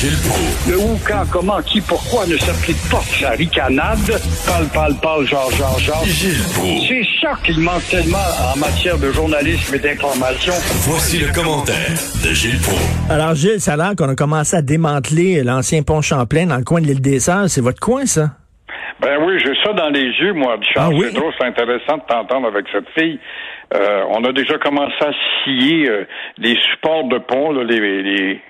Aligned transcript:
Gilles 0.00 0.16
Proulx. 0.24 0.70
Le 0.70 0.78
où, 0.78 0.98
quand, 1.06 1.24
comment, 1.30 1.60
qui, 1.60 1.78
pourquoi 1.82 2.24
ne 2.24 2.38
s'applique 2.38 2.80
pas 2.90 3.04
sa 3.04 3.32
ricanade? 3.32 3.98
Parle, 4.46 4.66
parle, 4.72 4.94
parle, 5.02 5.26
genre, 5.26 5.50
genre, 5.50 5.78
genre. 5.78 6.02
Gilles 6.06 6.40
Proulx. 6.54 6.88
C'est 6.88 7.04
ça 7.20 7.34
qu'il 7.44 7.60
manque 7.60 7.86
tellement 7.90 8.16
en 8.16 8.58
matière 8.58 8.96
de 8.96 9.12
journalisme 9.12 9.74
et 9.74 9.78
d'information. 9.78 10.54
Voici 10.88 11.18
le 11.18 11.30
commentaire 11.34 11.92
de 12.24 12.32
Gilles 12.32 12.62
Proulx. 12.62 13.10
Alors, 13.10 13.34
Gilles, 13.34 13.60
ça 13.60 13.74
a 13.74 13.76
l'air 13.76 13.92
qu'on 13.94 14.08
a 14.08 14.14
commencé 14.14 14.56
à 14.56 14.62
démanteler 14.62 15.44
l'ancien 15.44 15.82
pont 15.82 16.00
Champlain 16.00 16.46
dans 16.46 16.56
le 16.56 16.64
coin 16.64 16.80
de 16.80 16.86
l'île 16.86 17.02
des 17.02 17.20
Sœurs. 17.20 17.50
C'est 17.50 17.60
votre 17.60 17.80
coin, 17.80 18.06
ça? 18.06 18.30
Ben 19.02 19.18
oui, 19.22 19.38
j'ai 19.44 19.52
ça 19.62 19.74
dans 19.74 19.90
les 19.90 20.08
yeux, 20.16 20.32
moi, 20.32 20.56
Richard. 20.58 20.88
Ah 20.88 20.94
oui? 20.94 21.08
C'est 21.10 21.18
trop 21.18 21.30
c'est 21.38 21.46
intéressant 21.46 21.98
de 21.98 22.02
t'entendre 22.08 22.46
avec 22.46 22.64
cette 22.72 22.88
fille. 22.98 23.18
Euh, 23.74 24.02
on 24.10 24.24
a 24.24 24.32
déjà 24.32 24.58
commencé 24.58 24.94
à 25.00 25.12
scier 25.44 25.88
euh, 25.88 26.04
les 26.38 26.56
supports 26.70 27.04
de 27.04 27.18
pont, 27.18 27.52
là, 27.52 27.64
les, 27.64 28.02
les, 28.02 28.40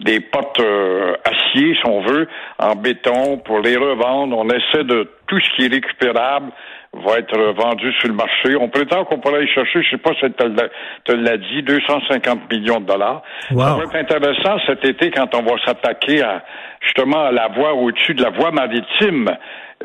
les 0.00 0.20
portes 0.20 0.60
euh, 0.60 1.14
acier, 1.24 1.74
si 1.74 1.86
on 1.86 2.00
veut, 2.02 2.28
en 2.58 2.74
béton 2.74 3.38
pour 3.38 3.60
les 3.60 3.76
revendre. 3.76 4.36
On 4.38 4.48
essaie 4.48 4.84
de 4.84 5.08
tout 5.26 5.38
ce 5.40 5.50
qui 5.56 5.66
est 5.66 5.72
récupérable 5.72 6.50
va 6.92 7.18
être 7.18 7.38
vendu 7.54 7.92
sur 8.00 8.08
le 8.08 8.14
marché. 8.14 8.56
On 8.60 8.68
prétend 8.68 9.04
qu'on 9.04 9.18
pourrait 9.20 9.36
aller 9.38 9.48
chercher, 9.48 9.80
je 9.82 9.90
sais 9.90 9.98
pas 9.98 10.10
si 10.14 10.26
tu 10.32 10.48
l'a- 10.48 10.68
te 11.04 11.12
l'a 11.12 11.36
dit, 11.36 11.62
250 11.62 12.50
millions 12.50 12.80
de 12.80 12.86
dollars. 12.86 13.22
Wow. 13.52 13.60
Ça 13.60 13.74
va 13.76 13.82
être 13.84 13.94
intéressant 13.96 14.58
cet 14.66 14.84
été 14.84 15.10
quand 15.12 15.32
on 15.36 15.42
va 15.42 15.52
s'attaquer 15.64 16.20
à 16.22 16.42
justement 16.80 17.26
à 17.26 17.30
la 17.32 17.46
voie 17.48 17.74
au-dessus 17.74 18.14
de 18.14 18.22
la 18.22 18.30
voie 18.30 18.50
maritime. 18.50 19.28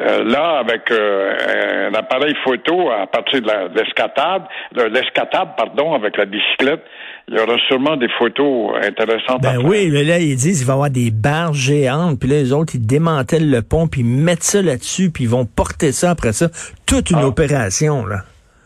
Euh, 0.02 0.26
là, 0.26 0.58
avec 0.60 0.92
euh, 0.92 1.90
un 1.90 1.94
appareil 1.94 2.36
photo 2.44 2.90
à 2.92 3.08
partir 3.08 3.42
de 3.42 3.78
l'escatade, 3.80 4.44
de 4.74 4.84
l'escatade, 4.84 5.50
pardon, 5.56 5.94
avec 5.94 6.18
la 6.18 6.26
bicyclette, 6.26 6.84
il 7.28 7.36
y 7.36 7.40
aura 7.40 7.58
sûrement 7.68 7.98
des 7.98 8.10
photos 8.20 8.72
intéressantes. 8.84 9.44
à 9.46 9.54
Ben 9.54 9.58
oui, 9.66 9.90
mais 9.92 10.04
là, 10.04 10.20
ils 10.20 10.36
disent 10.36 10.60
qu'il 10.60 10.68
va 10.68 10.74
y 10.74 10.76
avoir 10.76 10.90
des 10.92 11.10
barres 11.12 11.54
géantes, 11.54 12.20
puis 12.20 12.30
là, 12.30 12.36
les 12.36 12.54
autres, 12.54 12.76
ils 12.76 12.86
démantèlent 12.86 13.50
le 13.50 13.62
pont, 13.62 13.88
puis 13.88 14.02
ils 14.02 14.06
mettent 14.08 14.44
ça 14.44 14.62
là-dessus, 14.62 15.10
puis 15.12 15.24
ils 15.24 15.30
vont 15.30 15.46
porter 15.46 15.92
ça 15.92 16.12
après 16.12 16.34
ça. 16.34 16.48
Toute 16.86 17.10
une 17.10 17.18
Ah. 17.20 17.28
opération, 17.28 18.06
là. 18.06 18.18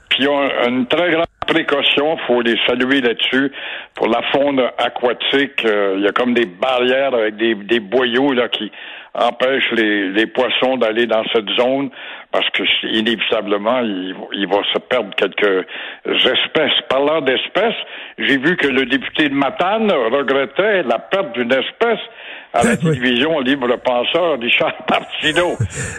Puis 0.09 0.23
ils 0.23 0.27
ont 0.27 0.41
une 0.67 0.87
très 0.87 1.11
grande 1.11 1.25
précaution, 1.47 2.17
faut 2.27 2.41
les 2.41 2.55
saluer 2.67 2.99
là-dessus. 3.01 3.51
Pour 3.95 4.07
la 4.07 4.21
faune 4.31 4.59
aquatique, 4.77 5.63
euh, 5.65 5.95
il 5.97 6.03
y 6.03 6.07
a 6.07 6.11
comme 6.11 6.33
des 6.33 6.45
barrières 6.45 7.13
avec 7.13 7.37
des, 7.37 7.55
des 7.55 7.79
boyaux 7.79 8.33
là 8.33 8.49
qui 8.49 8.71
empêchent 9.19 9.71
les, 9.71 10.09
les 10.09 10.27
poissons 10.27 10.77
d'aller 10.77 11.05
dans 11.05 11.23
cette 11.33 11.49
zone 11.51 11.89
parce 12.31 12.49
que 12.51 12.63
inévitablement 12.87 13.79
il, 13.79 14.15
il 14.33 14.47
va 14.47 14.61
se 14.73 14.79
perdre 14.79 15.13
quelques 15.15 15.65
espèces. 16.05 16.79
Parlant 16.89 17.21
d'espèces, 17.21 17.75
j'ai 18.17 18.37
vu 18.37 18.55
que 18.55 18.67
le 18.67 18.85
député 18.85 19.29
de 19.29 19.33
Matane 19.33 19.91
regrettait 19.91 20.83
la 20.83 20.99
perte 20.99 21.33
d'une 21.33 21.51
espèce 21.51 21.99
à 22.53 22.63
la 22.63 22.77
télévision 22.77 23.39
libre 23.41 23.67
penseur 23.83 24.39
Richard 24.39 24.73
Martineau. 24.89 25.55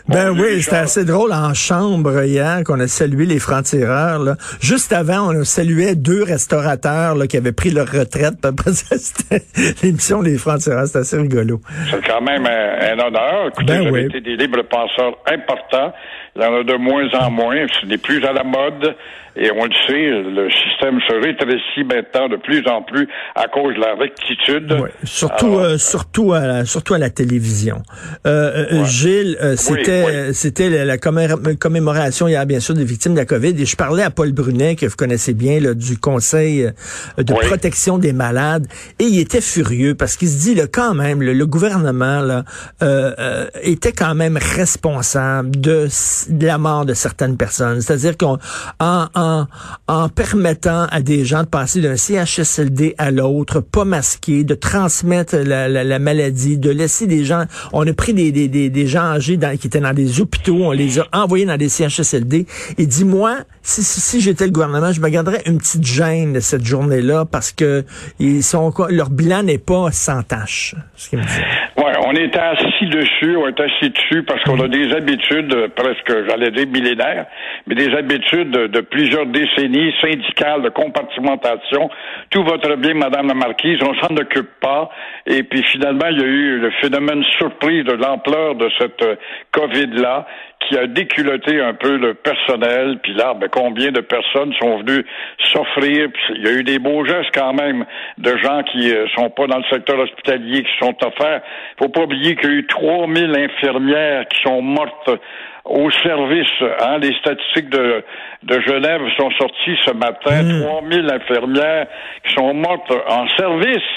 Ben 0.08 0.32
Mon 0.32 0.42
oui, 0.42 0.62
c'était 0.62 0.76
assez 0.76 1.04
drôle 1.04 1.32
en 1.32 1.54
chambre 1.54 2.24
hier 2.24 2.62
qu'on 2.64 2.80
a 2.80 2.88
salué 2.88 3.24
les 3.26 3.38
francs-tireurs. 3.38 4.18
là. 4.18 4.36
Juste 4.60 4.92
avant, 4.92 5.28
on 5.32 5.40
a 5.40 5.44
salué 5.44 5.94
deux 5.94 6.22
restaurateurs 6.24 7.14
là, 7.14 7.26
qui 7.26 7.36
avaient 7.36 7.52
pris 7.52 7.70
leur 7.70 7.86
retraite. 7.86 8.34
Puis 8.42 8.50
après 8.50 8.72
ça, 8.72 8.96
c'était 8.98 9.44
l'émission 9.82 10.22
des 10.22 10.38
francs-tireurs. 10.38 10.86
C'était 10.86 10.98
assez 11.00 11.18
rigolo. 11.18 11.60
C'est 11.90 12.04
quand 12.06 12.20
même 12.22 12.46
un, 12.46 12.94
un 12.94 13.06
honneur. 13.06 13.48
Écoutez, 13.48 13.66
Ben 13.72 13.80
vous 13.82 13.88
avez 13.94 14.00
oui. 14.00 14.06
été 14.06 14.20
des 14.20 14.36
libres 14.36 14.62
penseurs 14.62 15.16
importants. 15.26 15.92
Il 16.36 16.42
y 16.42 16.44
en 16.44 16.54
a 16.54 16.62
de 16.62 16.76
moins 16.76 17.08
en 17.14 17.30
moins. 17.30 17.66
Ce 17.80 17.86
n'est 17.86 17.98
plus 17.98 18.24
à 18.24 18.32
la 18.32 18.44
mode. 18.44 18.94
Et 19.36 19.48
on 19.52 19.64
le 19.64 19.70
sait, 19.86 20.10
le 20.10 20.48
système 20.50 20.98
se 21.08 21.14
rétrécit 21.14 21.84
maintenant 21.84 22.28
de 22.28 22.34
plus 22.36 22.66
en 22.66 22.82
plus 22.82 23.08
à 23.36 23.46
cause 23.46 23.76
de 23.76 23.80
la 23.80 23.94
rectitude. 23.94 24.72
Ouais, 24.72 24.90
surtout, 25.04 25.46
Alors, 25.46 25.60
euh, 25.60 25.78
surtout, 25.78 26.32
à 26.32 26.40
la, 26.40 26.64
surtout 26.64 26.94
à 26.94 26.98
la 26.98 27.10
télévision. 27.10 27.80
Euh, 28.26 28.66
euh, 28.72 28.80
Ouais. 28.80 28.86
Gilles, 28.86 29.38
euh, 29.40 29.54
c'était, 29.56 30.04
oui. 30.04 30.12
euh, 30.12 30.32
c'était 30.32 30.68
la, 30.68 30.84
la 30.84 30.96
commé- 30.98 31.28
commémoration 31.60 32.26
hier, 32.26 32.44
bien 32.44 32.58
sûr, 32.58 32.74
des 32.74 32.84
victimes 32.84 33.12
de 33.14 33.18
la 33.20 33.24
COVID. 33.24 33.54
Et 33.56 33.66
je 33.66 33.76
parlais 33.76 34.02
à 34.02 34.10
Paul 34.10 34.32
Brunet, 34.32 34.74
que 34.74 34.86
vous 34.86 34.96
connaissez 34.96 35.32
bien, 35.32 35.60
là, 35.60 35.74
du 35.74 35.96
Conseil 35.96 36.64
euh, 36.64 37.22
de 37.22 37.32
Oui. 37.32 37.46
protection 37.46 37.98
des 37.98 38.12
malades. 38.12 38.66
Et 38.98 39.04
il 39.04 39.20
était 39.20 39.40
furieux 39.40 39.94
parce 39.94 40.16
qu'il 40.16 40.28
se 40.28 40.40
dit, 40.40 40.56
là, 40.56 40.64
quand 40.70 40.92
même, 40.94 41.22
le, 41.22 41.34
le 41.34 41.46
gouvernement 41.46 42.20
là, 42.20 42.42
euh, 42.82 43.12
euh, 43.20 43.46
était 43.62 43.92
quand 43.92 44.16
même 44.16 44.36
responsable 44.36 45.52
de, 45.60 45.86
de 46.28 46.46
la 46.46 46.58
mort 46.58 46.84
de 46.84 46.94
certaines 46.94 47.36
personnes. 47.36 47.80
C'est-à-dire 47.80 48.16
qu'en 48.16 48.38
en, 48.78 49.46
en, 49.88 50.08
permettant 50.08 50.86
à 50.90 51.00
des 51.00 51.24
gens 51.24 51.42
de 51.42 51.48
passer 51.48 51.80
d'un 51.80 51.96
CHSLD 51.96 52.94
à 52.98 53.10
l'autre, 53.10 53.60
pas 53.60 53.84
masqués, 53.84 54.44
de 54.44 54.54
transmettre 54.54 55.36
la, 55.36 55.68
la, 55.68 55.84
la 55.84 55.98
maladie, 55.98 56.58
de 56.58 56.70
laisser 56.70 57.06
des 57.06 57.24
gens... 57.24 57.44
On 57.72 57.86
a 57.86 57.92
pris 57.92 58.14
des, 58.14 58.32
des, 58.32 58.48
des, 58.48 58.86
gens 58.86 59.02
âgés 59.02 59.38
qui 59.60 59.66
étaient 59.66 59.80
dans 59.80 59.94
des 59.94 60.20
hôpitaux, 60.20 60.58
on 60.60 60.72
les 60.72 60.98
a 60.98 61.06
envoyés 61.12 61.46
dans 61.46 61.56
des 61.56 61.68
CHSLD. 61.68 62.46
Et 62.78 62.86
dis-moi, 62.86 63.38
si, 63.62 63.82
si, 63.82 64.20
j'étais 64.20 64.46
le 64.46 64.52
gouvernement, 64.52 64.92
je 64.92 65.00
me 65.00 65.08
garderais 65.08 65.42
une 65.46 65.58
petite 65.58 65.84
gêne 65.84 66.32
de 66.32 66.40
cette 66.40 66.64
journée-là 66.64 67.24
parce 67.24 67.52
que 67.52 67.84
ils 68.18 68.42
sont 68.42 68.72
leur 68.88 69.10
bilan 69.10 69.42
n'est 69.42 69.58
pas 69.58 69.90
sans 69.92 70.22
tâche. 70.22 70.74
On 71.82 72.12
est 72.12 72.36
assis 72.36 72.86
dessus, 72.86 73.36
on 73.36 73.48
est 73.48 73.58
assis 73.58 73.88
dessus 73.90 74.22
parce 74.24 74.42
qu'on 74.44 74.60
a 74.60 74.68
des 74.68 74.92
habitudes 74.92 75.54
euh, 75.54 75.68
presque, 75.74 76.12
j'allais 76.28 76.50
dire 76.50 76.66
millénaires, 76.66 77.26
mais 77.66 77.74
des 77.74 77.94
habitudes 77.96 78.50
de, 78.50 78.66
de 78.66 78.80
plusieurs 78.80 79.24
décennies 79.26 79.92
syndicales 80.00 80.62
de 80.62 80.68
compartimentation. 80.68 81.88
Tout 82.30 82.44
va 82.44 82.58
très 82.58 82.76
bien, 82.76 82.94
Madame 82.94 83.28
la 83.28 83.34
Marquise, 83.34 83.78
on 83.82 83.94
s'en 83.94 84.14
occupe 84.16 84.60
pas. 84.60 84.90
Et 85.26 85.42
puis 85.42 85.62
finalement, 85.62 86.08
il 86.10 86.20
y 86.20 86.22
a 86.22 86.26
eu 86.26 86.58
le 86.58 86.70
phénomène 86.82 87.24
surprise 87.38 87.84
de 87.84 87.92
l'ampleur 87.92 88.56
de 88.56 88.70
cette 88.78 89.02
euh, 89.02 89.16
COVID-là 89.52 90.26
qui 90.60 90.76
a 90.76 90.86
déculotté 90.86 91.60
un 91.60 91.74
peu 91.74 91.96
le 91.96 92.14
personnel. 92.14 92.98
Puis 93.02 93.14
là, 93.14 93.34
ben, 93.34 93.48
combien 93.50 93.90
de 93.90 94.00
personnes 94.00 94.52
sont 94.60 94.78
venues 94.78 95.04
s'offrir? 95.38 96.08
Il 96.34 96.44
y 96.44 96.48
a 96.48 96.52
eu 96.52 96.62
des 96.62 96.78
beaux 96.78 97.04
gestes 97.04 97.30
quand 97.34 97.54
même 97.54 97.84
de 98.18 98.36
gens 98.36 98.62
qui 98.64 98.92
euh, 98.92 99.06
sont 99.16 99.30
pas 99.30 99.46
dans 99.46 99.58
le 99.58 99.64
secteur 99.70 99.98
hospitalier, 99.98 100.62
qui 100.62 100.78
sont 100.78 100.94
offerts. 101.04 101.42
Faut 101.78 101.88
pas 101.88 102.02
oublier 102.02 102.36
qu'il 102.36 102.50
y 102.50 102.52
a 102.52 102.56
eu 102.56 102.66
3000 102.66 103.36
infirmières 103.36 104.28
qui 104.28 104.42
sont 104.42 104.62
mortes 104.62 105.10
au 105.64 105.90
service. 105.90 106.48
Hein, 106.80 106.98
les 106.98 107.14
statistiques 107.14 107.70
de, 107.70 108.04
de 108.42 108.60
Genève 108.60 109.00
sont 109.18 109.30
sorties 109.32 109.78
ce 109.86 109.92
matin. 109.92 110.62
3000 110.62 111.10
infirmières 111.10 111.86
qui 112.26 112.34
sont 112.34 112.54
mortes 112.54 112.92
en 113.08 113.26
service. 113.36 113.88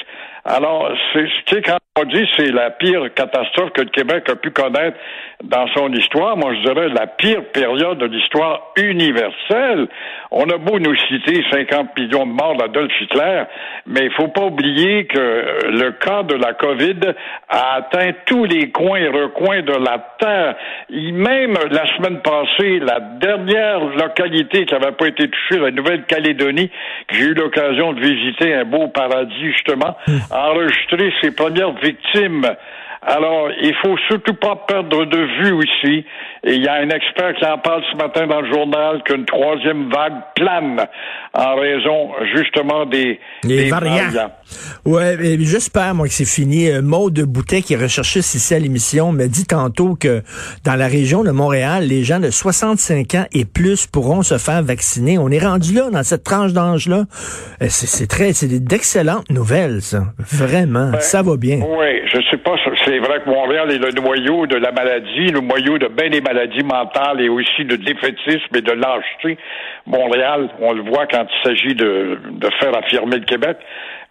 Alors, 0.46 0.92
c'est, 1.14 1.26
tu 1.46 1.62
quand 1.62 1.78
on 1.96 2.06
dit 2.06 2.28
c'est 2.36 2.52
la 2.52 2.72
pire 2.72 3.14
catastrophe 3.14 3.72
que 3.74 3.82
le 3.82 3.90
Québec 3.90 4.28
a 4.28 4.36
pu 4.36 4.50
connaître 4.50 4.98
dans 5.44 5.68
son 5.76 5.92
histoire, 5.94 6.36
moi 6.36 6.54
je 6.56 6.62
dirais 6.62 6.90
la 6.90 7.06
pire 7.06 7.44
période 7.54 8.00
de 8.00 8.06
l'histoire 8.08 8.72
universelle. 8.78 9.88
On 10.32 10.50
a 10.50 10.58
beau 10.58 10.80
nous 10.80 10.96
citer 11.08 11.44
50 11.52 11.96
millions 11.98 12.26
de 12.26 12.32
morts 12.32 12.58
d'Adolf 12.58 12.92
Hitler, 13.00 13.44
mais 13.86 14.06
il 14.06 14.12
faut 14.14 14.30
pas 14.30 14.46
oublier 14.46 15.06
que 15.06 15.20
le 15.70 15.92
cas 15.92 16.24
de 16.24 16.34
la 16.34 16.54
COVID 16.54 17.14
a 17.50 17.76
atteint 17.76 18.12
tous 18.26 18.46
les 18.46 18.72
coins 18.72 18.98
et 18.98 19.10
recoins 19.10 19.62
de 19.62 19.74
la 19.74 20.00
Terre. 20.20 20.56
Même 20.90 21.58
la 21.70 21.86
semaine 21.96 22.22
passée, 22.22 22.80
la 22.80 23.00
dernière 23.00 23.86
localité 23.86 24.66
qui 24.66 24.74
n'avait 24.74 24.94
pas 24.94 25.08
été 25.08 25.30
touchée, 25.30 25.60
la 25.60 25.72
Nouvelle-Calédonie, 25.72 26.72
que 27.08 27.16
j'ai 27.16 27.26
eu 27.26 27.34
l'occasion 27.36 27.94
de 27.94 28.00
visiter, 28.00 28.54
un 28.56 28.66
beau 28.66 28.88
paradis 28.88 29.52
justement, 29.52 29.96
a 30.32 30.33
enregistré 30.34 31.14
ses 31.22 31.32
premières 31.32 31.74
victimes. 31.74 32.56
Alors, 33.06 33.50
il 33.62 33.74
faut 33.82 33.98
surtout 34.08 34.36
pas 34.36 34.56
perdre 34.68 35.06
de 35.06 35.44
vue 35.44 35.52
aussi. 35.52 36.06
Et 36.46 36.56
il 36.56 36.64
y 36.64 36.68
a 36.68 36.74
un 36.76 36.90
expert 36.90 37.34
qui 37.36 37.46
en 37.46 37.58
parle 37.58 37.84
ce 37.92 37.98
matin 37.98 38.28
dans 38.28 38.42
le 38.42 38.52
journal 38.52 39.02
qu'une 39.04 39.26
troisième 39.26 39.90
vague 39.90 40.22
plane 40.36 40.86
en 41.34 41.56
raison 41.56 42.12
justement 42.36 42.86
des, 42.86 43.20
des 43.44 43.70
variants. 43.70 44.30
Ouais, 44.86 45.18
j'espère 45.40 45.96
moi 45.96 46.08
que 46.08 46.14
c'est 46.14 46.26
fini. 46.26 46.70
Euh, 46.70 46.82
Maude 46.82 47.20
Boutet 47.22 47.62
qui 47.62 47.76
recherchait 47.76 48.20
ici 48.20 48.54
à 48.54 48.60
l'émission 48.60 49.12
m'a 49.12 49.28
dit 49.28 49.46
tantôt 49.46 49.96
que 49.96 50.22
dans 50.66 50.76
la 50.76 50.88
région 50.88 51.24
de 51.24 51.32
Montréal, 51.32 51.86
les 51.88 52.04
gens 52.04 52.20
de 52.20 52.30
65 52.30 53.16
ans 53.16 53.26
et 53.34 53.46
plus 53.46 53.88
pourront 53.88 54.22
se 54.22 54.38
faire 54.38 54.62
vacciner. 54.64 55.18
On 55.18 55.30
est 55.30 55.40
rendu 55.40 55.74
là 55.74 55.90
dans 55.90 56.04
cette 56.04 56.24
tranche 56.24 56.54
d'âge 56.54 56.88
là. 56.88 57.04
Euh, 57.62 57.68
c'est 57.70 58.08
très, 58.08 58.34
c'est 58.34 58.48
d'excellentes 58.64 59.30
nouvelles 59.30 59.82
ça. 59.82 60.04
Vraiment, 60.20 60.92
ben, 60.92 61.00
ça 61.00 61.22
va 61.22 61.38
bien. 61.38 61.60
Oui, 61.62 62.02
je 62.06 62.20
sais 62.30 62.38
pas. 62.38 62.56
C'est 62.86 62.93
vrai 63.00 63.22
que 63.22 63.30
Montréal 63.30 63.72
est 63.72 63.78
le 63.78 63.92
noyau 63.92 64.46
de 64.48 64.56
la 64.56 64.72
maladie, 64.72 65.28
le 65.28 65.40
noyau 65.40 65.78
de 65.78 65.88
bien 65.88 66.10
des 66.10 66.22
maladies 66.22 66.64
mentales 66.64 67.22
et 67.22 67.30
aussi 67.30 67.66
de 67.66 67.76
défaitisme 67.76 68.56
et 68.56 68.62
de 68.62 68.72
lâcheté. 68.72 69.38
Montréal, 69.86 70.50
on 70.60 70.74
le 70.74 70.82
voit 70.84 71.08
quand 71.08 71.26
il 71.26 71.48
s'agit 71.48 71.76
de, 71.76 72.20
de 72.32 72.50
faire 72.60 72.76
affirmer 72.78 73.18
le 73.18 73.26
Québec. 73.26 73.58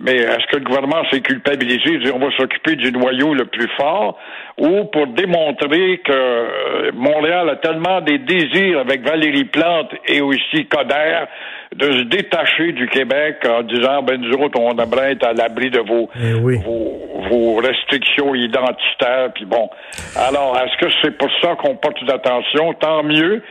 Mais 0.00 0.16
est-ce 0.16 0.46
que 0.50 0.56
le 0.56 0.64
gouvernement 0.64 1.04
s'est 1.10 1.20
culpabilisé 1.20 1.98
dire 1.98 2.16
on 2.16 2.18
va 2.18 2.34
s'occuper 2.36 2.74
du 2.74 2.90
noyau 2.90 3.34
le 3.34 3.44
plus 3.44 3.68
fort 3.76 4.18
ou 4.58 4.84
pour 4.84 5.06
démontrer 5.08 5.98
que 6.04 6.12
euh, 6.12 6.90
Montréal 6.94 7.48
a 7.48 7.56
tellement 7.56 8.00
des 8.00 8.18
désirs 8.18 8.80
avec 8.80 9.02
Valérie 9.02 9.44
Plante 9.44 9.94
et 10.08 10.20
aussi 10.20 10.66
Coder 10.66 11.24
de 11.74 11.92
se 11.92 12.02
détacher 12.04 12.72
du 12.72 12.88
Québec 12.88 13.36
en 13.46 13.62
disant 13.62 14.02
ben 14.02 14.20
nous 14.20 14.32
autres 14.34 14.58
on 14.58 14.76
aimerait 14.76 15.12
être 15.12 15.26
à 15.26 15.32
l'abri 15.32 15.70
de 15.70 15.80
vos, 15.80 16.08
eh 16.14 16.32
vos, 16.34 17.28
vos 17.30 17.56
restrictions 17.56 18.34
identitaires 18.34 19.32
puis 19.34 19.44
bon 19.44 19.70
alors 20.16 20.58
est-ce 20.58 20.84
que 20.84 20.92
c'est 21.02 21.16
pour 21.16 21.30
ça 21.40 21.54
qu'on 21.56 21.76
porte 21.76 22.04
d'attention 22.04 22.74
tant 22.74 23.02
mieux 23.02 23.42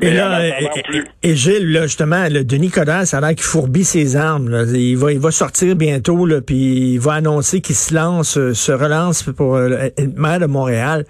et 0.00 0.10
là, 0.12 0.40
et, 1.24 1.34
Gilles, 1.34 1.72
là, 1.72 1.82
justement, 1.82 2.28
le 2.30 2.44
Denis 2.44 2.70
Coderre, 2.70 3.04
ça 3.04 3.18
a 3.18 3.20
l'air 3.20 3.30
qu'il 3.30 3.42
fourbit 3.42 3.82
ses 3.82 4.14
armes. 4.14 4.48
Là. 4.48 4.62
Il 4.72 4.96
va, 4.96 5.12
il 5.12 5.18
va 5.18 5.32
sortir 5.32 5.74
bientôt, 5.74 6.24
là, 6.24 6.40
puis 6.40 6.92
il 6.92 7.00
va 7.00 7.14
annoncer 7.14 7.60
qu'il 7.60 7.74
se 7.74 7.92
lance, 7.92 8.38
euh, 8.38 8.54
se 8.54 8.70
relance 8.70 9.24
pour 9.24 9.56
euh, 9.56 9.70
être 9.96 10.16
maire 10.16 10.38
de 10.38 10.46
Montréal. 10.46 11.04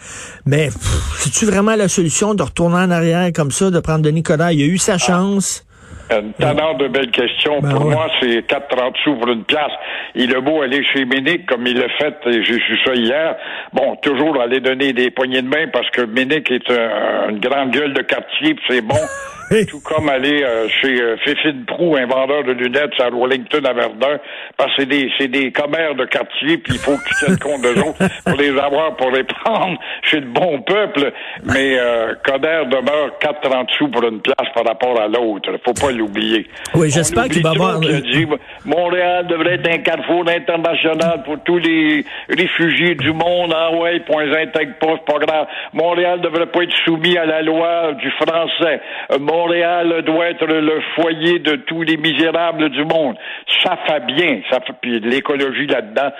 Mais 0.46 0.70
c'est-tu 1.18 1.44
vraiment 1.44 1.76
la 1.76 1.88
solution 1.88 2.34
de 2.34 2.42
retourner 2.42 2.76
en 2.76 2.90
arrière 2.90 3.30
comme 3.34 3.50
ça, 3.50 3.70
de 3.70 3.78
prendre 3.78 4.00
Denis 4.00 4.22
Coderre? 4.22 4.52
Il 4.52 4.62
a 4.62 4.66
eu 4.66 4.78
sa 4.78 4.94
ah. 4.94 4.98
chance. 4.98 5.66
Un 6.10 6.30
tannant 6.38 6.74
de 6.74 6.88
belles 6.88 7.10
questions. 7.10 7.60
Ben 7.60 7.70
pour 7.70 7.90
moi, 7.90 8.08
c'est 8.20 8.40
4,30 8.46 8.96
sous 9.04 9.14
pour 9.16 9.28
une 9.28 9.44
place. 9.44 9.72
Il 10.14 10.34
a 10.34 10.40
beau 10.40 10.62
aller 10.62 10.82
chez 10.84 11.04
Ménic, 11.04 11.46
comme 11.46 11.66
il 11.66 11.78
l'a 11.78 11.88
fait, 11.98 12.16
et 12.26 12.42
j'ai 12.42 12.58
su 12.60 12.78
ça 12.84 12.94
hier. 12.94 13.36
Bon, 13.72 13.96
toujours 13.96 14.40
aller 14.40 14.60
donner 14.60 14.92
des 14.92 15.10
poignées 15.10 15.42
de 15.42 15.48
main 15.48 15.68
parce 15.72 15.88
que 15.90 16.02
Ménic 16.02 16.50
est 16.50 16.70
une 16.70 17.40
grande 17.40 17.70
gueule 17.72 17.92
de 17.92 18.02
quartier, 18.02 18.56
c'est 18.68 18.80
bon. 18.80 18.94
Tout 19.48 19.80
comme 19.80 20.08
aller 20.10 20.42
euh, 20.42 20.68
chez 20.68 21.00
euh, 21.00 21.16
Fifine 21.24 21.64
Prou, 21.64 21.96
un 21.96 22.06
vendeur 22.06 22.44
de 22.44 22.52
lunettes 22.52 23.00
à 23.00 23.08
Wellington 23.10 23.64
à 23.64 23.72
Verdun, 23.72 24.18
parce 24.56 24.70
que 24.76 24.82
c'est 24.82 24.88
des, 24.88 25.10
c'est 25.18 25.28
des 25.28 25.50
commères 25.52 25.94
de 25.94 26.04
quartier, 26.04 26.58
puis 26.58 26.74
il 26.74 26.78
faut 26.78 26.96
qu'ils 26.98 27.16
tiennent 27.16 27.38
compte 27.42 27.62
d'eux 27.62 27.80
autres 27.80 27.98
pour 28.24 28.36
les 28.36 28.50
avoir, 28.50 28.94
pour 28.96 29.10
les 29.10 29.24
prendre 29.24 29.78
chez 30.02 30.20
le 30.20 30.26
bon 30.26 30.60
peuple. 30.60 31.12
Mais 31.44 31.78
euh, 31.78 32.14
Coder 32.24 32.64
demeure 32.70 33.12
4,30 33.22 33.68
sous 33.78 33.88
pour 33.88 34.04
une 34.04 34.20
place 34.20 34.48
par 34.54 34.66
rapport 34.66 35.00
à 35.00 35.08
l'autre. 35.08 35.50
Faut 35.64 35.72
pas 35.72 35.92
l'oublier. 35.92 36.46
Oui, 36.74 36.90
j'espère 36.90 37.28
qu'il 37.28 37.42
va 37.42 37.50
avoir... 37.50 37.80
Dit, 37.80 38.26
Montréal 38.64 39.26
devrait 39.28 39.54
être 39.54 39.70
un 39.70 39.78
carrefour 39.78 40.28
international 40.28 41.22
pour 41.24 41.38
tous 41.44 41.58
les 41.58 42.04
réfugiés 42.28 42.94
du 42.96 43.12
monde. 43.12 43.54
Ah 43.56 43.72
ouais, 43.74 44.00
point 44.00 44.30
intègre 44.30 44.74
pas, 44.78 44.96
c'est 44.98 45.12
pas 45.12 45.18
grave. 45.24 45.46
Montréal 45.72 46.20
devrait 46.20 46.46
pas 46.46 46.62
être 46.62 46.74
soumis 46.84 47.16
à 47.16 47.24
la 47.24 47.42
loi 47.42 47.92
du 47.94 48.10
français. 48.12 48.80
Euh, 49.12 49.18
Montréal 49.38 50.02
doit 50.04 50.30
être 50.30 50.46
le 50.46 50.80
foyer 50.96 51.38
de 51.38 51.56
tous 51.66 51.82
les 51.82 51.96
misérables 51.96 52.70
du 52.70 52.84
monde. 52.84 53.16
Ça 53.62 53.78
fait 53.86 54.04
bien, 54.06 54.40
ça 54.50 54.58
fait, 54.60 54.72
puis 54.80 55.00
l'écologie 55.00 55.66
là-dedans, 55.66 56.10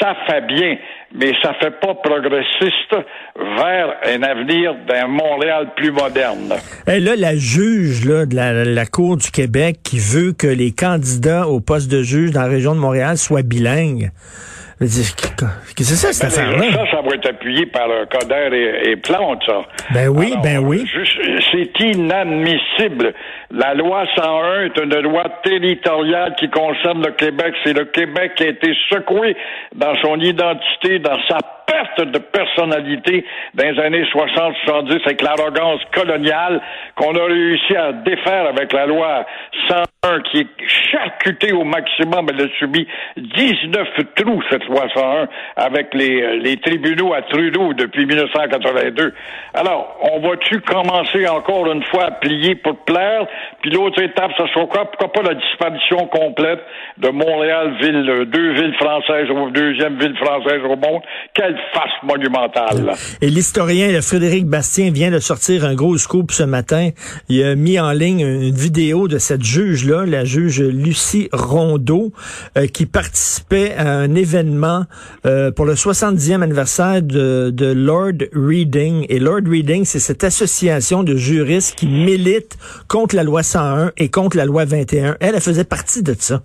ça 0.00 0.16
fait 0.26 0.40
bien, 0.46 0.76
mais 1.14 1.32
ça 1.42 1.52
fait 1.60 1.78
pas 1.80 1.94
progressiste 1.94 2.96
vers 3.36 3.94
un 4.06 4.22
avenir 4.22 4.74
d'un 4.88 5.06
Montréal 5.06 5.68
plus 5.76 5.90
moderne. 5.90 6.54
Et 6.86 7.00
là, 7.00 7.12
la 7.16 7.36
juge 7.36 8.06
là, 8.06 8.24
de 8.24 8.34
la, 8.34 8.64
la, 8.64 8.86
Cour 8.86 9.16
du 9.16 9.30
Québec 9.30 9.76
qui 9.84 9.98
veut 9.98 10.32
que 10.32 10.46
les 10.46 10.72
candidats 10.72 11.46
au 11.46 11.60
poste 11.60 11.90
de 11.90 12.02
juge 12.02 12.30
dans 12.30 12.42
la 12.42 12.48
région 12.48 12.74
de 12.74 12.80
Montréal 12.80 13.16
soient 13.18 13.42
bilingues. 13.42 14.10
Qu'est-ce 14.78 15.74
que 15.76 15.84
c'est 15.84 15.94
ça, 15.94 16.12
cette 16.12 16.22
ben, 16.22 16.28
affaire-là? 16.28 16.72
Ça, 16.72 16.90
ça 16.90 17.02
va 17.12 17.16
être 17.16 17.28
appuyé 17.28 17.66
par 17.66 17.88
Coder 18.10 18.56
et, 18.56 18.90
et 18.90 18.96
Plante, 18.96 19.42
ça. 19.46 19.62
Ben 19.90 20.08
oui, 20.08 20.34
ben 20.42 20.58
oui. 20.58 20.84
C'est 21.50 21.80
inadmissible. 21.80 23.12
La 23.50 23.74
loi 23.74 24.04
101 24.16 24.64
est 24.64 24.78
une 24.78 24.98
loi 25.00 25.24
territoriale 25.44 26.34
qui 26.38 26.48
concerne 26.48 27.04
le 27.04 27.12
Québec. 27.12 27.54
C'est 27.64 27.76
le 27.76 27.84
Québec 27.86 28.32
qui 28.36 28.44
a 28.44 28.48
été 28.48 28.72
secoué 28.88 29.36
dans 29.74 29.94
son 30.02 30.16
identité, 30.20 30.98
dans 30.98 31.18
sa 31.28 31.38
perte 31.66 32.08
de 32.08 32.18
personnalité 32.18 33.24
dans 33.54 33.64
les 33.64 33.80
années 33.80 34.04
60-70 34.04 35.02
avec 35.04 35.22
l'arrogance 35.22 35.80
coloniale 35.94 36.60
qu'on 36.96 37.14
a 37.14 37.24
réussi 37.24 37.76
à 37.76 37.92
défaire 37.92 38.46
avec 38.48 38.72
la 38.72 38.86
loi 38.86 39.26
101 39.68 39.91
qui 40.32 40.38
est 40.38 40.48
charcutée 40.90 41.52
au 41.52 41.62
maximum. 41.62 42.26
Elle 42.30 42.46
a 42.46 42.48
subi 42.58 42.88
19 43.16 43.88
trous, 44.16 44.42
cette 44.50 44.64
loi 44.64 44.88
101, 44.92 45.28
avec 45.54 45.94
les, 45.94 46.40
les 46.40 46.56
tribunaux 46.56 47.14
à 47.14 47.22
Trudeau 47.22 47.72
depuis 47.72 48.04
1982. 48.06 49.14
Alors, 49.54 49.96
on 50.12 50.18
va-tu 50.18 50.60
commencer 50.62 51.28
encore 51.28 51.70
une 51.70 51.84
fois 51.84 52.06
à 52.06 52.10
plier 52.10 52.56
pour 52.56 52.78
plaire? 52.84 53.28
Puis 53.60 53.70
l'autre 53.70 54.02
étape, 54.02 54.32
ça 54.36 54.44
sera 54.52 54.66
quoi? 54.66 54.86
Pourquoi 54.86 55.12
pas 55.12 55.22
la 55.22 55.34
disparition 55.34 56.08
complète 56.08 56.60
de 56.98 57.08
Montréal, 57.10 57.76
ville, 57.80 58.24
deux 58.26 58.54
villes 58.54 58.74
françaises, 58.80 59.28
deuxième 59.54 60.00
ville 60.00 60.16
française 60.16 60.62
au 60.64 60.74
monde? 60.74 61.02
Quelle 61.32 61.56
face 61.72 61.92
monumentale. 62.02 62.96
Et 63.20 63.26
l'historien 63.26 64.00
Frédéric 64.02 64.46
Bastien 64.46 64.90
vient 64.90 65.12
de 65.12 65.20
sortir 65.20 65.64
un 65.64 65.74
gros 65.76 65.96
scoop 65.96 66.32
ce 66.32 66.42
matin. 66.42 66.90
Il 67.28 67.44
a 67.44 67.54
mis 67.54 67.78
en 67.78 67.92
ligne 67.92 68.22
une 68.22 68.54
vidéo 68.54 69.06
de 69.06 69.18
cette 69.18 69.44
la 70.00 70.24
juge 70.24 70.60
Lucie 70.60 71.28
Rondeau, 71.32 72.12
euh, 72.56 72.66
qui 72.66 72.86
participait 72.86 73.74
à 73.74 73.90
un 73.90 74.14
événement 74.14 74.84
euh, 75.26 75.50
pour 75.50 75.64
le 75.64 75.74
70e 75.74 76.42
anniversaire 76.42 77.02
de, 77.02 77.50
de 77.50 77.66
Lord 77.66 78.24
Reading. 78.34 79.06
Et 79.08 79.18
Lord 79.18 79.42
Reading, 79.46 79.84
c'est 79.84 79.98
cette 79.98 80.24
association 80.24 81.02
de 81.02 81.16
juristes 81.16 81.74
qui 81.76 81.86
milite 81.86 82.56
contre 82.88 83.16
la 83.16 83.22
loi 83.22 83.42
101 83.42 83.92
et 83.96 84.08
contre 84.08 84.36
la 84.36 84.44
loi 84.44 84.64
21. 84.64 85.16
Elle, 85.20 85.34
elle 85.34 85.40
faisait 85.40 85.64
partie 85.64 86.02
de 86.02 86.14
ça 86.18 86.42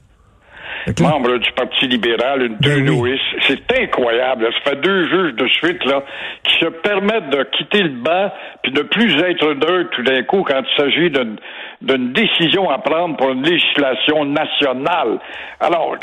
membre 1.01 1.37
du 1.37 1.51
Parti 1.51 1.87
libéral, 1.87 2.43
une 2.43 2.55
ben 2.55 3.05
C'est 3.41 3.79
incroyable. 3.81 4.47
Ça 4.63 4.71
fait 4.71 4.81
deux 4.81 5.07
juges 5.09 5.35
de 5.35 5.47
suite 5.47 5.83
là 5.85 6.03
qui 6.43 6.59
se 6.59 6.65
permettent 6.65 7.29
de 7.29 7.43
quitter 7.43 7.83
le 7.83 7.89
banc 7.89 8.31
puis 8.63 8.71
de 8.71 8.81
plus 8.81 9.15
être 9.21 9.53
d'eux 9.53 9.89
tout 9.91 10.03
d'un 10.03 10.23
coup 10.23 10.43
quand 10.43 10.61
il 10.61 10.81
s'agit 10.81 11.09
d'une 11.09 11.37
d'une 11.81 12.11
décision 12.11 12.69
à 12.69 12.79
prendre 12.79 13.17
pour 13.17 13.31
une 13.31 13.43
législation 13.43 14.25
nationale. 14.25 15.19
Alors, 15.59 15.95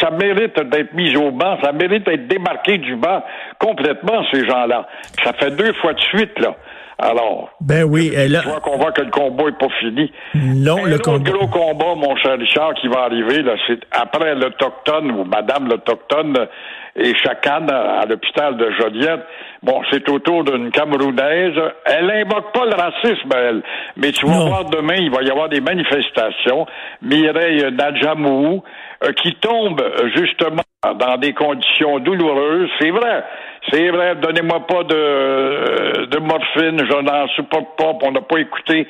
ça 0.00 0.10
mérite 0.10 0.60
d'être 0.70 0.94
mis 0.94 1.16
au 1.16 1.32
banc, 1.32 1.58
ça 1.62 1.72
mérite 1.72 2.06
d'être 2.06 2.28
démarqué 2.28 2.78
du 2.78 2.94
banc 2.94 3.24
complètement, 3.58 4.24
ces 4.32 4.46
gens-là. 4.46 4.86
Ça 5.24 5.32
fait 5.32 5.50
deux 5.50 5.72
fois 5.74 5.94
de 5.94 6.00
suite, 6.00 6.38
là. 6.38 6.54
Alors, 7.00 7.50
ben 7.60 7.84
oui, 7.84 8.10
et 8.12 8.26
là, 8.26 8.40
vois 8.44 8.58
qu'on 8.58 8.76
voit 8.76 8.90
que 8.90 9.02
le 9.02 9.10
combat 9.10 9.44
est 9.44 9.58
pas 9.58 9.68
fini. 9.78 10.10
Non, 10.34 10.84
le 10.84 10.98
combat. 10.98 11.30
gros 11.30 11.46
combat, 11.46 11.94
mon 11.94 12.16
cher 12.16 12.36
Richard, 12.36 12.74
qui 12.74 12.88
va 12.88 13.02
arriver, 13.02 13.42
là, 13.42 13.54
c'est 13.68 13.78
après 13.92 14.34
l'Autochtone 14.34 15.12
ou 15.12 15.24
Madame 15.24 15.68
l'Autochtone 15.68 16.48
et 16.96 17.14
chacun 17.14 17.68
à 17.68 18.04
l'hôpital 18.04 18.56
de 18.56 18.70
Joliette. 18.72 19.20
Bon, 19.62 19.80
c'est 19.90 20.08
autour 20.08 20.42
d'une 20.42 20.72
Camerounaise. 20.72 21.54
Elle 21.84 22.10
invoque 22.10 22.52
pas 22.52 22.66
le 22.66 22.74
racisme, 22.74 23.30
elle. 23.32 23.62
Mais 23.96 24.10
tu 24.10 24.26
vas 24.26 24.46
voir 24.46 24.64
demain, 24.64 24.96
il 24.96 25.10
va 25.10 25.22
y 25.22 25.30
avoir 25.30 25.48
des 25.48 25.60
manifestations. 25.60 26.66
Mireille 27.02 27.64
Nadjamou, 27.72 28.64
euh, 29.04 29.12
qui 29.12 29.34
tombe 29.36 29.80
justement 30.16 30.62
dans 30.82 31.16
des 31.18 31.32
conditions 31.32 32.00
douloureuses. 32.00 32.68
C'est 32.80 32.90
vrai. 32.90 33.22
C'est 33.70 33.90
vrai, 33.90 34.14
donnez-moi 34.16 34.66
pas 34.66 34.82
de, 34.84 36.06
de 36.06 36.18
morphine, 36.18 36.78
je 36.78 37.02
n'en 37.02 37.28
supporte 37.28 37.76
pas, 37.76 37.92
on 38.02 38.12
n'a 38.12 38.22
pas 38.22 38.38
écouté. 38.38 38.88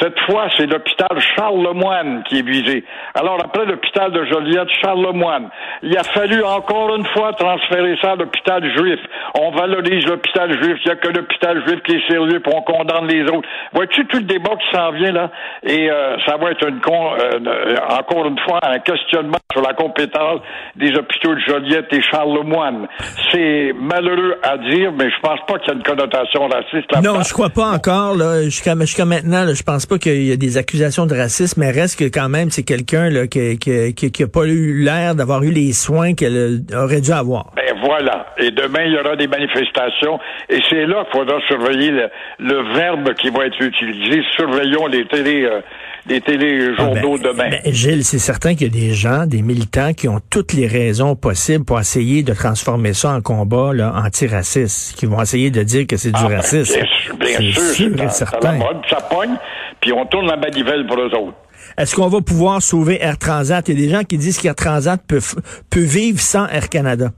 Cette 0.00 0.18
fois, 0.20 0.48
c'est 0.56 0.66
l'hôpital 0.66 1.20
Charles-Lemoine 1.36 2.24
qui 2.28 2.38
est 2.38 2.46
visé. 2.46 2.84
Alors, 3.14 3.38
après 3.42 3.64
l'hôpital 3.66 4.10
de 4.12 4.24
Joliette, 4.24 4.68
Charles-Lemoine, 4.82 5.48
il 5.82 5.96
a 5.96 6.02
fallu 6.02 6.42
encore 6.42 6.96
une 6.96 7.06
fois 7.06 7.32
transférer 7.34 7.96
ça 8.02 8.12
à 8.12 8.16
l'hôpital 8.16 8.64
juif. 8.76 9.00
On 9.38 9.50
valorise 9.52 10.04
l'hôpital 10.06 10.50
juif, 10.62 10.78
il 10.84 10.88
n'y 10.88 10.92
a 10.92 10.96
que 10.96 11.08
l'hôpital 11.08 11.64
juif 11.66 11.82
qui 11.84 11.96
est 11.96 12.08
sérieux, 12.10 12.40
puis 12.40 12.52
on 12.54 12.62
condamne 12.62 13.06
les 13.06 13.22
autres. 13.24 13.48
Vois-tu 13.74 14.06
tout 14.06 14.18
le 14.18 14.24
débat 14.24 14.56
qui 14.56 14.76
s'en 14.76 14.90
vient 14.90 15.12
là? 15.12 15.30
Et 15.62 15.90
euh, 15.90 16.16
ça 16.26 16.36
va 16.36 16.50
être 16.50 16.66
une 16.68 16.80
con, 16.80 17.12
euh, 17.12 17.76
encore 17.90 18.26
une 18.26 18.38
fois 18.40 18.58
un 18.62 18.78
questionnement 18.80 19.38
sur 19.52 19.62
la 19.62 19.74
compétence 19.74 20.40
des 20.74 20.92
hôpitaux 20.96 21.34
de 21.34 21.40
Joliette 21.40 21.92
et 21.92 22.02
Charles-Lemoine. 22.02 22.88
C'est 23.30 23.72
malheureux 23.78 24.15
à 24.42 24.58
dire, 24.58 24.92
mais 24.92 25.10
je 25.10 25.20
pense 25.20 25.40
pas 25.46 25.58
qu'il 25.58 25.68
y 25.68 25.70
a 25.70 25.74
une 25.74 25.82
connotation 25.82 26.48
raciste 26.48 27.02
Non, 27.02 27.22
je 27.22 27.32
crois 27.32 27.50
pas 27.50 27.66
encore. 27.66 28.16
Là, 28.16 28.42
jusqu'à 28.44 28.78
jusqu'à 28.80 29.04
maintenant, 29.04 29.44
là, 29.44 29.54
je 29.54 29.62
pense 29.62 29.86
pas 29.86 29.98
qu'il 29.98 30.24
y 30.24 30.32
a 30.32 30.36
des 30.36 30.56
accusations 30.56 31.06
de 31.06 31.14
racisme, 31.14 31.60
mais 31.60 31.70
reste 31.70 31.98
que 31.98 32.04
quand 32.04 32.28
même, 32.28 32.50
c'est 32.50 32.62
quelqu'un 32.62 33.10
là, 33.10 33.26
qui, 33.26 33.58
qui, 33.58 33.94
qui, 33.94 34.12
qui 34.12 34.22
a 34.22 34.28
pas 34.28 34.44
eu 34.46 34.82
l'air 34.82 35.14
d'avoir 35.14 35.42
eu 35.42 35.50
les 35.50 35.72
soins 35.72 36.14
qu'elle 36.14 36.62
aurait 36.74 37.00
dû 37.00 37.12
avoir. 37.12 37.52
Ben 37.56 37.74
voilà. 37.84 38.26
Et 38.38 38.50
demain, 38.50 38.84
il 38.84 38.92
y 38.92 38.98
aura 38.98 39.16
des 39.16 39.28
manifestations. 39.28 40.18
Et 40.48 40.60
c'est 40.68 40.86
là 40.86 41.04
qu'il 41.04 41.20
faudra 41.20 41.38
surveiller 41.48 41.90
le, 42.38 42.74
verbe 42.74 43.14
qui 43.14 43.30
va 43.30 43.46
être 43.46 43.60
utilisé. 43.60 44.22
Surveillons 44.36 44.86
les 44.86 45.06
télé... 45.06 45.44
Euh, 45.44 45.60
des 46.06 46.20
téléjournaux 46.20 47.16
ah 47.16 47.22
ben, 47.22 47.32
demain. 47.32 47.50
Ben, 47.50 47.72
Gilles, 47.72 48.04
c'est 48.04 48.18
certain 48.18 48.54
qu'il 48.54 48.68
y 48.68 48.70
a 48.70 48.88
des 48.88 48.92
gens, 48.92 49.26
des 49.26 49.42
militants 49.42 49.92
qui 49.92 50.08
ont 50.08 50.20
toutes 50.30 50.52
les 50.52 50.66
raisons 50.66 51.16
possibles 51.16 51.64
pour 51.64 51.80
essayer 51.80 52.22
de 52.22 52.32
transformer 52.32 52.92
ça 52.92 53.10
en 53.10 53.20
combat 53.20 53.72
là, 53.72 53.92
antiraciste, 53.96 54.96
qui 54.96 55.06
vont 55.06 55.20
essayer 55.20 55.50
de 55.50 55.62
dire 55.62 55.86
que 55.86 55.96
c'est 55.96 56.10
du 56.10 56.20
ah, 56.22 56.28
ben, 56.28 56.36
racisme. 56.36 56.80
Bien, 57.18 57.38
bien 57.38 57.52
sûr, 57.52 57.72
sûr 57.74 58.10
certain. 58.10 58.58
Ça, 58.88 58.96
pogne, 59.10 59.36
puis 59.80 59.92
on 59.92 60.06
tourne 60.06 60.26
la 60.26 60.36
manivelle 60.36 60.86
pour 60.86 60.98
eux 60.98 61.14
autres. 61.14 61.36
Est-ce 61.76 61.96
qu'on 61.96 62.08
va 62.08 62.20
pouvoir 62.20 62.62
sauver 62.62 63.02
Air 63.02 63.18
Transat? 63.18 63.68
Il 63.68 63.78
y 63.78 63.84
a 63.84 63.86
des 63.86 63.92
gens 63.92 64.04
qui 64.04 64.18
disent 64.18 64.38
qu'Air 64.38 64.54
Transat 64.54 65.00
peut, 65.06 65.20
peut 65.68 65.80
vivre 65.80 66.20
sans 66.20 66.46
Air 66.46 66.68
Canada. 66.68 67.10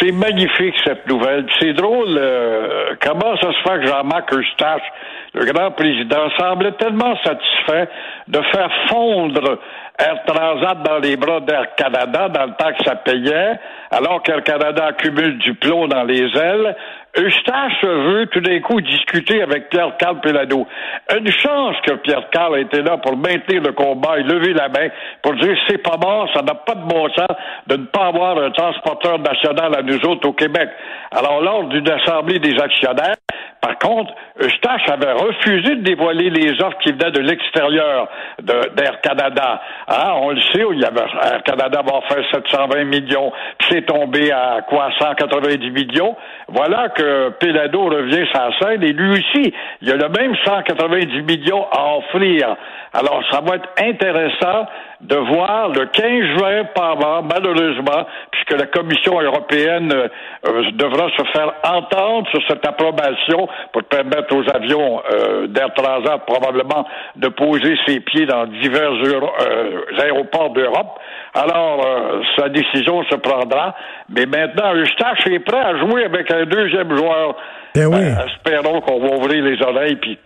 C'est 0.00 0.12
magnifique 0.12 0.74
cette 0.84 1.06
nouvelle. 1.08 1.46
C'est 1.58 1.72
drôle 1.72 2.18
euh, 2.18 2.94
comment 3.00 3.36
ça 3.38 3.52
se 3.52 3.68
fait 3.68 3.80
que 3.80 3.86
Jean-Marc 3.86 4.32
Eustache, 4.34 4.82
le 5.32 5.46
grand 5.46 5.70
président, 5.70 6.28
semblait 6.38 6.72
tellement 6.72 7.16
satisfait 7.24 7.88
de 8.28 8.40
faire 8.52 8.70
fondre 8.88 9.58
Air 9.98 10.22
Transat 10.26 10.82
dans 10.82 10.98
les 10.98 11.16
bras 11.16 11.40
d'Air 11.40 11.74
Canada 11.74 12.28
dans 12.28 12.44
le 12.44 12.52
temps 12.52 12.72
que 12.78 12.84
ça 12.84 12.96
payait, 12.96 13.58
alors 13.90 14.22
qu'Air 14.22 14.44
Canada 14.44 14.86
accumule 14.86 15.38
du 15.38 15.54
plomb 15.54 15.88
dans 15.88 16.04
les 16.04 16.36
ailes. 16.36 16.76
Eustache 17.18 17.82
veut 17.82 18.26
tout 18.26 18.40
d'un 18.40 18.60
coup 18.60 18.80
discuter 18.80 19.42
avec 19.42 19.70
Pierre-Carl 19.70 20.20
Pelado. 20.20 20.66
Une 21.18 21.30
chance 21.32 21.74
que 21.84 21.94
Pierre-Carl 21.94 22.60
était 22.60 22.82
là 22.82 22.96
pour 22.98 23.16
maintenir 23.16 23.60
le 23.60 23.72
combat 23.72 24.18
et 24.18 24.22
lever 24.22 24.52
la 24.52 24.68
main 24.68 24.88
pour 25.22 25.34
dire 25.34 25.56
c'est 25.68 25.82
pas 25.82 25.96
mort, 25.96 26.30
ça 26.32 26.42
n'a 26.42 26.54
pas 26.54 26.74
de 26.74 26.82
bon 26.82 27.08
sens 27.10 27.36
de 27.66 27.76
ne 27.76 27.86
pas 27.86 28.06
avoir 28.06 28.38
un 28.38 28.50
transporteur 28.52 29.18
national 29.18 29.74
à 29.76 29.82
nous 29.82 29.98
autres 30.06 30.28
au 30.28 30.32
Québec. 30.32 30.68
Alors, 31.10 31.40
lors 31.40 31.64
d'une 31.64 31.90
assemblée 31.90 32.38
des 32.38 32.56
actionnaires, 32.60 33.16
par 33.60 33.76
contre, 33.78 34.12
Eustache 34.40 34.88
avait 34.88 35.12
refusé 35.12 35.76
de 35.76 35.82
dévoiler 35.82 36.30
les 36.30 36.52
offres 36.62 36.78
qui 36.78 36.92
venaient 36.92 37.10
de 37.10 37.20
l'extérieur 37.20 38.08
d'Air 38.40 39.00
Canada. 39.02 39.60
Ah, 39.88 40.14
on 40.16 40.30
le 40.30 40.40
sait, 40.40 40.64
il 40.72 40.80
y 40.80 40.84
avait 40.84 41.00
Air 41.00 41.42
Canada 41.42 41.82
va 41.84 42.00
faire 42.08 42.24
720 42.32 42.84
millions, 42.84 43.32
puis 43.58 43.68
c'est 43.70 43.86
tombé 43.86 44.30
à 44.30 44.60
quoi 44.68 44.90
190 44.98 45.70
millions. 45.70 46.16
Voilà 46.48 46.90
que 46.90 47.30
Pelado 47.40 47.84
revient 47.84 48.26
sur 48.32 48.58
scène 48.60 48.82
et 48.82 48.92
lui 48.92 49.10
aussi, 49.10 49.52
il 49.82 49.90
a 49.90 49.96
le 49.96 50.08
même 50.08 50.34
190 50.44 51.22
millions 51.22 51.66
à 51.70 51.96
offrir. 51.96 52.56
Alors, 52.94 53.22
ça 53.30 53.40
va 53.40 53.56
être 53.56 53.68
intéressant 53.82 54.66
de 55.00 55.16
voir 55.16 55.68
le 55.68 55.86
15 55.86 56.38
juin 56.38 56.64
par 56.74 56.96
an, 57.04 57.22
malheureusement, 57.22 58.06
puisque 58.30 58.58
la 58.58 58.66
Commission 58.66 59.20
européenne 59.20 59.92
euh, 59.92 60.70
devra 60.72 61.08
se 61.16 61.22
faire 61.32 61.52
entendre 61.64 62.28
sur 62.30 62.40
cette 62.48 62.66
approbation 62.66 63.47
pour 63.72 63.82
permettre 63.84 64.34
aux 64.34 64.44
avions 64.54 65.00
euh, 65.12 65.46
d'Air 65.48 65.72
Transat 65.74 66.24
probablement 66.26 66.86
de 67.16 67.28
poser 67.28 67.76
ses 67.86 68.00
pieds 68.00 68.26
dans 68.26 68.46
divers 68.46 68.92
aéroports 70.00 70.50
d'Europe. 70.50 70.98
Alors, 71.34 71.84
sa 72.36 72.48
décision 72.48 73.04
se 73.04 73.16
prendra. 73.16 73.74
Mais 74.08 74.26
maintenant, 74.26 74.74
Eustache 74.74 75.26
est 75.26 75.40
prêt 75.40 75.60
à 75.60 75.76
jouer 75.78 76.04
avec 76.04 76.30
un 76.30 76.44
deuxième 76.44 76.96
joueur 76.96 77.36
ben 77.74 77.86
oui. 77.86 78.00
Ben, 78.00 78.18
espérons 78.26 78.80
qu'on 78.80 79.00
va 79.00 79.16
ouvrir 79.16 79.44
les 79.44 79.60
oreilles 79.62 79.96
puis 79.96 80.18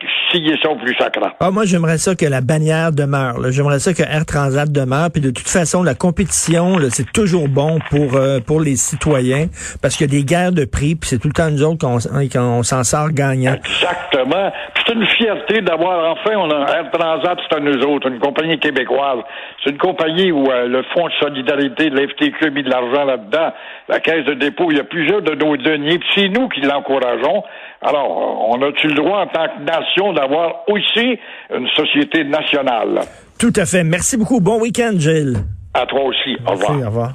ça 0.63 0.71
au 0.71 0.77
plus 0.77 0.95
sacré. 0.97 1.21
Ah, 1.41 1.51
moi, 1.51 1.65
j'aimerais 1.67 1.99
ça 1.99 2.15
que 2.15 2.25
la 2.25 2.41
bannière 2.41 2.93
demeure. 2.93 3.37
J'aimerais 3.51 3.79
ça 3.79 3.93
que 3.93 4.03
Air 4.03 4.25
Transat 4.25 4.71
demeure. 4.71 5.11
Puis 5.11 5.21
de 5.21 5.31
toute 5.31 5.49
façon, 5.49 5.83
la 5.83 5.95
compétition, 5.95 6.79
c'est 6.91 7.11
toujours 7.13 7.49
bon 7.49 7.79
pour 7.91 8.17
euh, 8.17 8.41
pour 8.41 8.61
les 8.61 8.77
citoyens 8.77 9.49
parce 9.83 9.97
qu'il 9.97 10.11
y 10.11 10.17
a 10.17 10.19
des 10.21 10.25
guerres 10.25 10.53
de 10.53 10.65
prix. 10.65 10.95
Puis 10.95 11.11
c'est 11.11 11.19
tout 11.19 11.29
le 11.29 11.35
temps 11.35 11.51
nous 11.51 11.63
autres 11.63 11.79
qu'on 11.79 12.63
s'en 12.63 12.85
sort 12.85 13.12
gagnant. 13.13 13.55
Exactement. 13.55 14.53
C'est 14.77 14.95
une 14.95 15.07
fierté 15.07 15.61
d'avoir 15.61 16.13
enfin 16.13 16.37
on 16.37 16.51
a 16.51 16.71
Air 16.77 16.91
Transat, 16.91 17.39
c'est 17.49 17.57
à 17.57 17.61
nous 17.61 17.81
autres, 17.85 18.09
une 18.09 18.19
compagnie 18.19 18.59
québécoise. 18.59 19.21
C'est 19.63 19.71
une 19.71 19.79
compagnie 19.79 20.33
où 20.33 20.47
euh, 20.51 20.67
le 20.69 20.83
Fonds 20.95 21.07
de 21.07 21.13
solidarité 21.21 21.91
de 21.91 21.99
l'FTQ 21.99 22.47
a 22.47 22.51
mis 22.51 22.63
de 22.63 22.71
l'argent 22.71 23.05
là-dedans. 23.05 23.53
La 23.89 24.01
Caisse 24.01 24.25
de 24.25 24.35
dépôt, 24.35 24.71
il 24.71 24.79
y 24.79 24.81
a 24.81 24.85
plusieurs 24.85 25.23
de 25.23 25.35
nos 25.35 25.57
deniers. 25.57 26.01
C'est 26.15 26.29
nous 26.29 26.49
qui 26.49 26.61
l'encourageons. 26.61 27.43
Alors, 27.83 28.49
on 28.49 28.63
a-tu 28.63 28.89
le 28.89 28.95
droit 28.95 29.21
en 29.21 29.27
tant 29.27 29.47
que 29.47 29.63
nation 29.65 30.13
d'avoir 30.13 30.69
aussi 30.69 31.19
une 31.55 31.69
société 31.77 32.25
nationale? 32.25 33.01
Tout 33.39 33.53
à 33.57 33.67
fait. 33.67 33.83
Merci 33.83 34.17
beaucoup. 34.17 34.41
Bon 34.41 34.61
week-end, 34.61 34.93
Gilles. 34.97 35.37
À 35.75 35.87
toi 35.87 36.03
aussi. 36.03 36.37
Au 36.47 36.53
revoir. 36.53 36.71
Au 36.71 36.87
revoir. 36.87 37.13